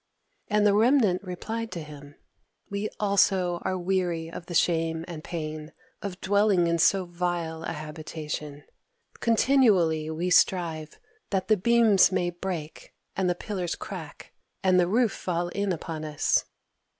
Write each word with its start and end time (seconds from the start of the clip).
And 0.47 0.65
the 0.65 0.73
remnant 0.73 1.21
replied 1.21 1.71
to 1.73 1.83
him: 1.83 2.15
"We 2.71 2.89
also 2.99 3.59
are 3.61 3.77
weary 3.77 4.31
of 4.31 4.47
the 4.47 4.55
shame 4.55 5.05
and 5.07 5.23
pain 5.23 5.73
of 6.01 6.19
dwelling 6.21 6.65
in 6.65 6.79
so 6.79 7.05
vile 7.05 7.63
a 7.65 7.73
habitation. 7.73 8.63
Continually 9.19 10.09
we 10.09 10.31
strive 10.31 10.97
that 11.29 11.49
the 11.49 11.55
beams 11.57 12.11
may 12.11 12.31
break, 12.31 12.95
and 13.15 13.29
the 13.29 13.35
pillars 13.35 13.75
crack, 13.75 14.33
and 14.63 14.79
the 14.79 14.87
roof 14.87 15.11
fall 15.11 15.49
in 15.49 15.71
upon 15.71 16.03
us." 16.03 16.45